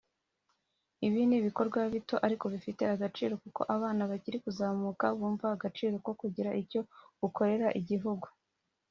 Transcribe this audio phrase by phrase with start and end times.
[1.07, 6.49] Ibi ni ibikorwa bito ariko bifite agaciro kuko abana bakiri kuzamuka bumva agaciro ko kugira
[6.61, 6.81] icyo
[7.27, 8.27] ukorera igihugu